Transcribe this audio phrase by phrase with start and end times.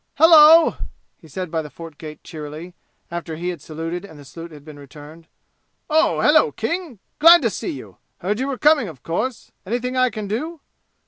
[0.15, 0.77] "Hello!"
[1.19, 2.73] he said by the fort gate, cheerily,
[3.11, 5.27] after he had saluted and the salute had been returned.
[5.91, 6.97] "Oh, hello, King!
[7.19, 7.97] Glad to see you.
[8.17, 9.51] Heard you were coming, of course.
[9.63, 10.59] Anything I can do?"